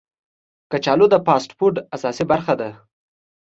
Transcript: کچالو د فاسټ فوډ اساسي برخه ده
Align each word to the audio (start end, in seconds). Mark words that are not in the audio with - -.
کچالو 0.71 1.05
د 1.11 1.15
فاسټ 1.25 1.51
فوډ 1.57 1.75
اساسي 1.95 2.23
برخه 2.31 2.53
ده 2.61 2.69